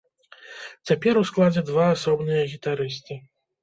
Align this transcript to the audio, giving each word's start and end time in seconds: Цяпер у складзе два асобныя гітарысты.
Цяпер 0.93 1.21
у 1.23 1.23
складзе 1.33 1.65
два 1.71 1.85
асобныя 1.95 2.43
гітарысты. 2.53 3.25